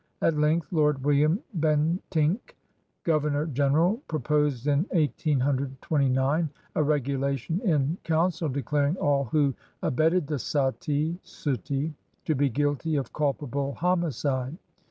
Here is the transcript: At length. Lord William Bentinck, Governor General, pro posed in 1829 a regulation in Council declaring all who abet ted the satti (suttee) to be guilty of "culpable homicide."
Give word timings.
At 0.19 0.35
length. 0.35 0.69
Lord 0.71 1.03
William 1.05 1.41
Bentinck, 1.53 2.57
Governor 3.03 3.45
General, 3.45 4.01
pro 4.07 4.17
posed 4.19 4.65
in 4.65 4.79
1829 4.93 6.49
a 6.73 6.83
regulation 6.83 7.61
in 7.63 7.99
Council 8.03 8.49
declaring 8.49 8.97
all 8.97 9.25
who 9.25 9.53
abet 9.83 10.11
ted 10.13 10.25
the 10.25 10.37
satti 10.39 11.19
(suttee) 11.23 11.93
to 12.25 12.33
be 12.33 12.49
guilty 12.49 12.95
of 12.95 13.13
"culpable 13.13 13.73
homicide." 13.75 14.57